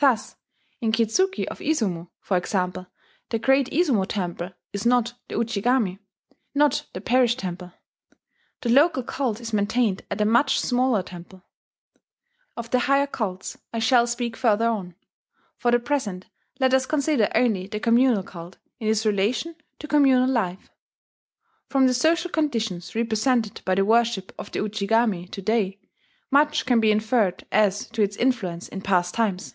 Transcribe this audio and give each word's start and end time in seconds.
Thus 0.00 0.36
in 0.82 0.92
Kitzuki 0.92 1.46
of 1.48 1.60
Izumo, 1.62 2.10
for 2.20 2.36
example, 2.36 2.88
the 3.30 3.38
great 3.38 3.70
Izumo 3.72 4.04
temple 4.06 4.50
is 4.70 4.84
not 4.84 5.14
the 5.28 5.36
Ujigami, 5.36 5.98
not 6.54 6.84
the 6.92 7.00
parish 7.00 7.36
temple; 7.36 7.72
the 8.60 8.68
local 8.68 9.02
cult 9.02 9.40
is 9.40 9.54
maintained 9.54 10.02
at 10.10 10.20
a 10.20 10.26
much 10.26 10.60
smaller 10.60 11.02
temple.... 11.02 11.46
Of 12.54 12.68
the 12.68 12.80
higher 12.80 13.06
cults 13.06 13.56
I 13.72 13.78
shall 13.78 14.06
speak 14.06 14.36
further 14.36 14.68
on; 14.68 14.94
for 15.56 15.70
the 15.70 15.78
present 15.78 16.26
let 16.60 16.74
us 16.74 16.84
consider 16.84 17.30
only 17.34 17.66
the 17.66 17.80
communal 17.80 18.24
cult, 18.24 18.58
in 18.78 18.88
its 18.88 19.06
relation 19.06 19.56
to 19.78 19.88
communal 19.88 20.28
life. 20.28 20.70
From 21.70 21.86
the 21.86 21.94
social 21.94 22.30
conditions 22.30 22.94
represented 22.94 23.62
by 23.64 23.74
the 23.74 23.86
worship 23.86 24.34
of 24.38 24.52
the 24.52 24.58
Ujigami 24.58 25.30
to 25.30 25.40
day, 25.40 25.80
much 26.30 26.66
can 26.66 26.78
be 26.78 26.90
inferred 26.92 27.46
as 27.50 27.88
to 27.92 28.02
its 28.02 28.18
influence 28.18 28.68
in 28.68 28.82
past 28.82 29.14
times. 29.14 29.54